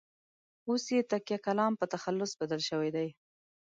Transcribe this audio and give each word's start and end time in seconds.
اوس 0.69 0.83
یې 0.95 1.01
تکیه 1.11 1.37
کلام 1.45 1.73
په 1.79 1.85
تخلص 1.93 2.31
بدل 2.41 2.61
شوی 2.69 2.89
دی. 2.95 3.07